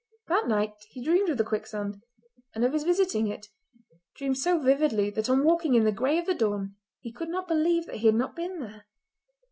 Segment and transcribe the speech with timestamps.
[0.29, 2.01] That night he dreamed of the quicksand,
[2.55, 6.33] and of his visiting it—dreamed so vividly that on walking in the grey of the
[6.33, 8.87] dawn he could not believe that he had not been there.